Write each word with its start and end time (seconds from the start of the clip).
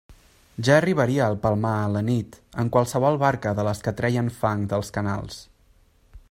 Ja 0.67 0.71
arribaria 0.77 1.27
al 1.31 1.35
Palmar 1.43 1.73
a 1.81 1.91
la 1.97 2.01
nit 2.07 2.39
en 2.63 2.71
qualsevol 2.77 3.21
barca 3.25 3.55
de 3.61 3.67
les 3.69 3.85
que 3.89 3.95
treien 4.01 4.33
fang 4.39 4.65
dels 4.73 4.91
canals. 4.99 5.39